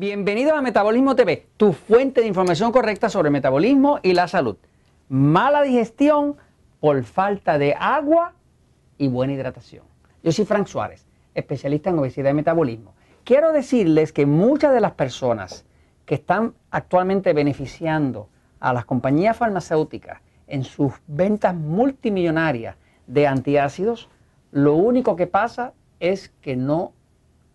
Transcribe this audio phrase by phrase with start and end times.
[0.00, 4.56] Bienvenido a Metabolismo TV, tu fuente de información correcta sobre metabolismo y la salud.
[5.08, 6.36] Mala digestión
[6.78, 8.34] por falta de agua
[8.96, 9.84] y buena hidratación.
[10.22, 11.04] Yo soy Frank Suárez,
[11.34, 12.94] especialista en obesidad y metabolismo.
[13.24, 15.66] Quiero decirles que muchas de las personas
[16.06, 18.28] que están actualmente beneficiando
[18.60, 22.76] a las compañías farmacéuticas en sus ventas multimillonarias
[23.08, 24.08] de antiácidos,
[24.52, 26.92] lo único que pasa es que no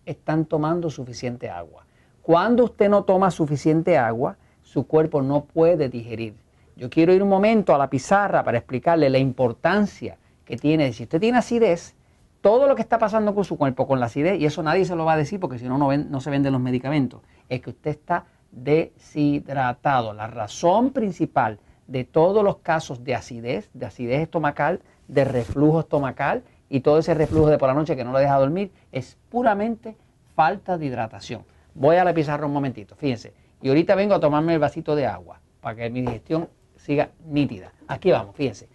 [0.04, 1.86] están tomando suficiente agua.
[2.24, 6.34] Cuando usted no toma suficiente agua, su cuerpo no puede digerir.
[6.74, 10.90] Yo quiero ir un momento a la pizarra para explicarle la importancia que tiene.
[10.94, 11.94] Si usted tiene acidez,
[12.40, 14.96] todo lo que está pasando con su cuerpo, con la acidez, y eso nadie se
[14.96, 17.20] lo va a decir porque si no, no, no se venden los medicamentos,
[17.50, 20.14] es que usted está deshidratado.
[20.14, 26.42] La razón principal de todos los casos de acidez, de acidez estomacal, de reflujo estomacal
[26.70, 29.98] y todo ese reflujo de por la noche que no lo deja dormir, es puramente
[30.34, 31.44] falta de hidratación.
[31.74, 33.34] Voy a la pizarra un momentito, fíjense.
[33.60, 37.72] Y ahorita vengo a tomarme el vasito de agua para que mi digestión siga nítida.
[37.88, 38.68] Aquí vamos, fíjense.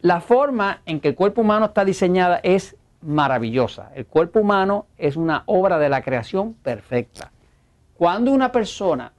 [0.00, 3.90] La forma en que el cuerpo humano está diseñada es maravillosa.
[3.94, 7.32] El cuerpo humano es una obra de la creación perfecta.
[7.94, 9.12] Cuando una persona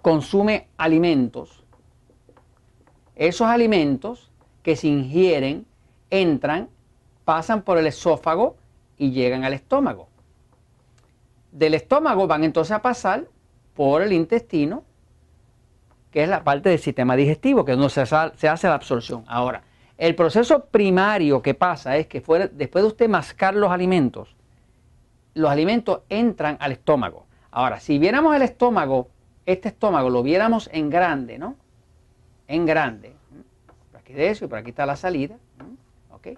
[0.00, 1.64] consume alimentos,
[3.14, 4.30] esos alimentos
[4.62, 5.66] que se ingieren
[6.10, 6.68] entran,
[7.24, 8.56] pasan por el esófago
[8.96, 10.07] y llegan al estómago.
[11.50, 13.26] Del estómago van entonces a pasar
[13.74, 14.84] por el intestino,
[16.10, 19.24] que es la parte del sistema digestivo, que es donde se, hace la absorción.
[19.26, 19.62] Ahora,
[19.96, 22.20] el proceso primario que pasa es que
[22.52, 24.34] después de usted mascar los alimentos,
[25.34, 27.26] los alimentos entran al estómago.
[27.50, 29.08] Ahora, si viéramos el estómago,
[29.46, 31.56] este estómago lo viéramos en grande, ¿no?
[32.46, 33.14] En grande.
[33.90, 35.36] Por aquí de eso y por aquí está la salida.
[36.10, 36.28] ¿ok?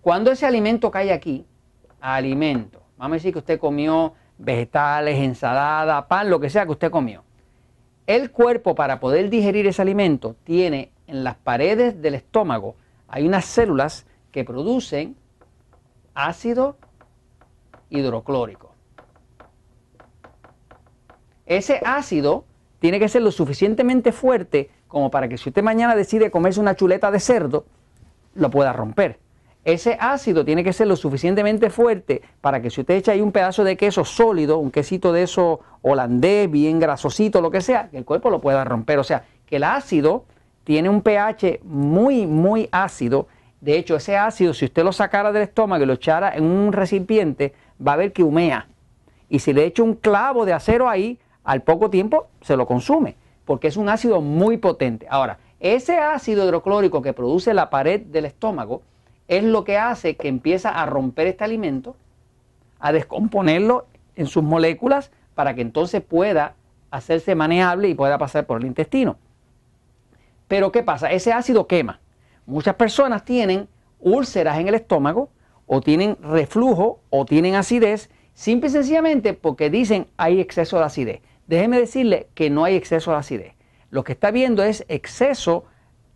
[0.00, 1.44] Cuando ese alimento cae aquí,
[2.00, 6.90] alimento, vamos a decir que usted comió vegetales, ensalada, pan, lo que sea que usted
[6.90, 7.24] comió.
[8.06, 12.76] El cuerpo para poder digerir ese alimento tiene en las paredes del estómago,
[13.08, 15.16] hay unas células que producen
[16.14, 16.76] ácido
[17.90, 18.72] hidroclórico.
[21.46, 22.44] Ese ácido
[22.80, 26.74] tiene que ser lo suficientemente fuerte como para que si usted mañana decide comerse una
[26.74, 27.66] chuleta de cerdo,
[28.34, 29.18] lo pueda romper.
[29.66, 33.32] Ese ácido tiene que ser lo suficientemente fuerte para que si usted echa ahí un
[33.32, 37.98] pedazo de queso sólido, un quesito de eso holandés, bien grasosito, lo que sea, que
[37.98, 39.00] el cuerpo lo pueda romper.
[39.00, 40.24] O sea, que el ácido
[40.62, 43.26] tiene un pH muy, muy ácido.
[43.60, 46.72] De hecho, ese ácido, si usted lo sacara del estómago y lo echara en un
[46.72, 47.52] recipiente,
[47.84, 48.68] va a ver que humea.
[49.28, 53.16] Y si le echo un clavo de acero ahí, al poco tiempo se lo consume,
[53.44, 55.08] porque es un ácido muy potente.
[55.10, 58.82] Ahora, ese ácido hidroclórico que produce la pared del estómago
[59.28, 61.96] es lo que hace que empieza a romper este alimento,
[62.78, 66.54] a descomponerlo en sus moléculas para que entonces pueda
[66.90, 69.16] hacerse manejable y pueda pasar por el intestino.
[70.48, 71.10] Pero ¿qué pasa?
[71.10, 72.00] Ese ácido quema.
[72.46, 75.30] Muchas personas tienen úlceras en el estómago
[75.66, 81.20] o tienen reflujo o tienen acidez, simple y sencillamente porque dicen hay exceso de acidez.
[81.48, 83.54] Déjeme decirle que no hay exceso de acidez.
[83.90, 85.64] Lo que está viendo es exceso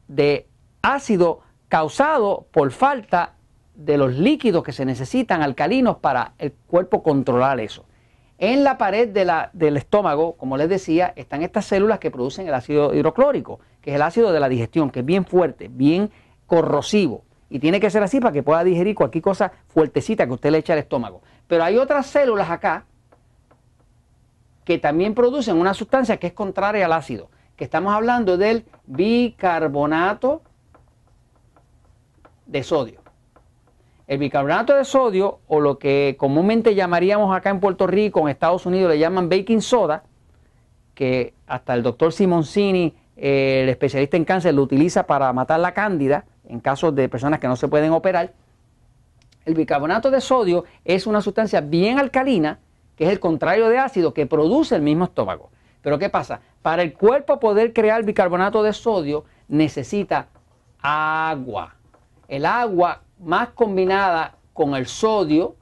[0.09, 0.47] de
[0.83, 1.41] ácido
[1.71, 3.37] causado por falta
[3.77, 7.87] de los líquidos que se necesitan alcalinos para el cuerpo controlar eso.
[8.39, 12.93] En la pared del estómago, como les decía, están estas células que producen el ácido
[12.93, 16.11] hidroclórico, que es el ácido de la digestión, que es bien fuerte, bien
[16.47, 17.23] corrosivo.
[17.49, 20.59] Y tiene que ser así para que pueda digerir cualquier cosa fuertecita que usted le
[20.59, 21.23] eche al estómago.
[21.47, 22.85] Pero hay otras células acá
[24.65, 30.43] que también producen una sustancia que es contraria al ácido, que estamos hablando del bicarbonato
[32.51, 33.01] de sodio.
[34.07, 38.67] El bicarbonato de sodio, o lo que comúnmente llamaríamos acá en Puerto Rico, en Estados
[38.67, 40.03] Unidos le llaman baking soda,
[40.95, 46.25] que hasta el doctor Simoncini, el especialista en cáncer, lo utiliza para matar la cándida,
[46.49, 48.33] en casos de personas que no se pueden operar,
[49.45, 52.59] el bicarbonato de sodio es una sustancia bien alcalina,
[52.97, 55.51] que es el contrario de ácido, que produce el mismo estómago.
[55.83, 56.41] Pero ¿qué pasa?
[56.63, 60.27] Para el cuerpo poder crear bicarbonato de sodio necesita
[60.83, 61.77] agua.
[62.31, 65.57] El agua más combinada con el sodio,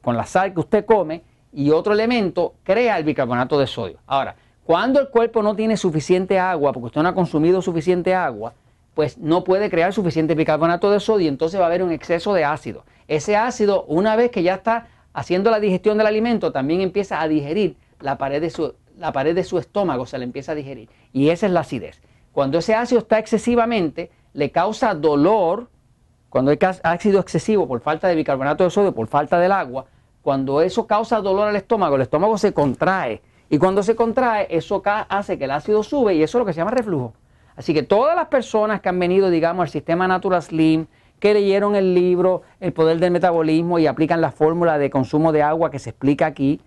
[0.00, 3.98] con la sal que usted come y otro elemento, crea el bicarbonato de sodio.
[4.06, 8.54] Ahora, cuando el cuerpo no tiene suficiente agua, porque usted no ha consumido suficiente agua,
[8.94, 12.32] pues no puede crear suficiente bicarbonato de sodio y entonces va a haber un exceso
[12.32, 12.86] de ácido.
[13.06, 17.28] Ese ácido, una vez que ya está haciendo la digestión del alimento, también empieza a
[17.28, 20.88] digerir la pared de su, la pared de su estómago, se le empieza a digerir.
[21.12, 22.00] Y esa es la acidez.
[22.32, 25.70] Cuando ese ácido está excesivamente, le causa dolor,
[26.28, 29.86] cuando hay ácido excesivo por falta de bicarbonato de sodio, por falta del agua,
[30.20, 33.22] cuando eso causa dolor al estómago, el estómago se contrae.
[33.48, 36.52] Y cuando se contrae, eso hace que el ácido sube y eso es lo que
[36.52, 37.14] se llama reflujo.
[37.56, 40.86] Así que todas las personas que han venido, digamos, al sistema Natural Slim,
[41.18, 45.42] que leyeron el libro El poder del metabolismo y aplican la fórmula de consumo de
[45.42, 46.60] agua que se explica aquí,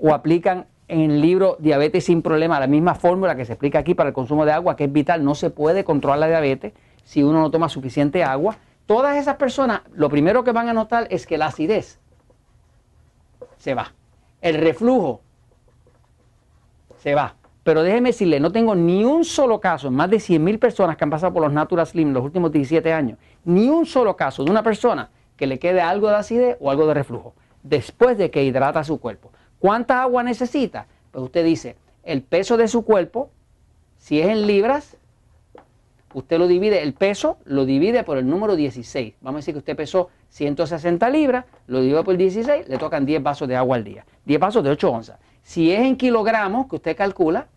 [0.00, 3.94] o aplican en el libro Diabetes sin problema la misma fórmula que se explica aquí
[3.94, 6.72] para el consumo de agua, que es vital, no se puede controlar la diabetes
[7.04, 8.56] si uno no toma suficiente agua.
[8.86, 11.98] Todas esas personas, lo primero que van a notar es que la acidez
[13.58, 13.92] se va.
[14.40, 15.20] El reflujo
[16.98, 17.36] se va.
[17.62, 21.10] Pero déjeme decirle, no tengo ni un solo caso, más de 100.000 personas que han
[21.10, 24.50] pasado por los Natural Slim en los últimos 17 años, ni un solo caso de
[24.50, 28.44] una persona que le quede algo de acidez o algo de reflujo después de que
[28.44, 29.30] hidrata su cuerpo.
[29.58, 30.86] ¿Cuánta agua necesita?
[31.10, 33.30] Pues usted dice, el peso de su cuerpo,
[33.98, 34.96] si es en libras,
[36.14, 39.14] usted lo divide, el peso lo divide por el número 16.
[39.20, 43.22] Vamos a decir que usted pesó 160 libras, lo divide por 16, le tocan 10
[43.22, 44.04] vasos de agua al día.
[44.24, 45.18] 10 vasos de 8 onzas.
[45.42, 47.48] Si es en kilogramos que usted calcula,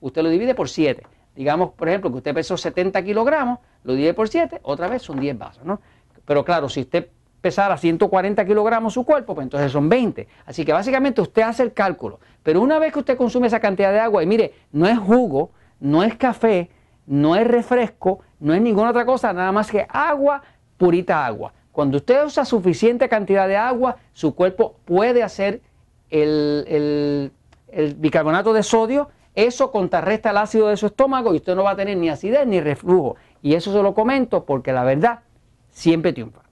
[0.00, 1.06] usted lo divide por 7.
[1.34, 5.18] Digamos, por ejemplo, que usted pesó 70 kilogramos, lo divide por 7, otra vez son
[5.18, 5.80] 10 vasos, ¿no?
[6.24, 7.08] Pero claro, si usted
[7.44, 10.26] pesara 140 kilogramos su cuerpo, pues entonces son 20.
[10.46, 12.18] Así que básicamente usted hace el cálculo.
[12.42, 15.50] Pero una vez que usted consume esa cantidad de agua, y mire, no es jugo,
[15.78, 16.70] no es café,
[17.06, 20.42] no es refresco, no es ninguna otra cosa, nada más que agua,
[20.76, 21.52] purita agua.
[21.72, 25.60] Cuando usted usa suficiente cantidad de agua, su cuerpo puede hacer
[26.08, 27.32] el,
[27.96, 31.76] bicarbonato de sodio, eso contrarresta el ácido de su estómago y usted no va a
[31.76, 33.16] tener ni acidez ni reflujo.
[33.42, 35.20] Y eso se lo comento porque la verdad
[35.70, 36.43] siempre triunfa.